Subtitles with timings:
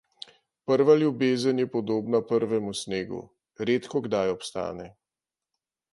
[0.69, 3.21] Prva ljubezen je podobna prvemu snegu;
[3.71, 4.93] redkokdaj obstane.